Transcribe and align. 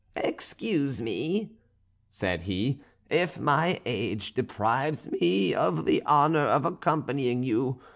"Excuse 0.15 0.99
me," 0.99 1.51
said 2.09 2.41
he, 2.41 2.81
"if 3.11 3.39
my 3.39 3.79
age 3.85 4.33
deprives 4.33 5.05
me 5.11 5.53
of 5.53 5.85
the 5.85 6.03
honour 6.07 6.39
of 6.47 6.65
accompanying 6.65 7.43
you. 7.43 7.79